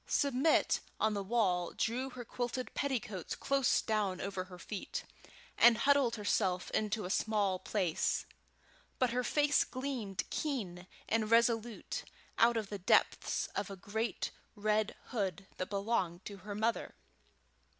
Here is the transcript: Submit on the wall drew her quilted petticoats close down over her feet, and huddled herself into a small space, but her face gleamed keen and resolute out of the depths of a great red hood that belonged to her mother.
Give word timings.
Submit 0.07 0.79
on 0.99 1.13
the 1.13 1.21
wall 1.23 1.73
drew 1.77 2.09
her 2.09 2.25
quilted 2.25 2.73
petticoats 2.73 3.35
close 3.35 3.83
down 3.83 4.19
over 4.19 4.45
her 4.45 4.57
feet, 4.57 5.03
and 5.59 5.77
huddled 5.77 6.15
herself 6.15 6.71
into 6.71 7.05
a 7.05 7.11
small 7.11 7.61
space, 7.67 8.25
but 8.97 9.11
her 9.11 9.23
face 9.23 9.63
gleamed 9.63 10.27
keen 10.31 10.87
and 11.07 11.29
resolute 11.29 12.03
out 12.39 12.57
of 12.57 12.69
the 12.69 12.79
depths 12.79 13.45
of 13.55 13.69
a 13.69 13.75
great 13.75 14.31
red 14.55 14.95
hood 15.09 15.45
that 15.57 15.69
belonged 15.69 16.25
to 16.25 16.37
her 16.37 16.55
mother. 16.55 16.95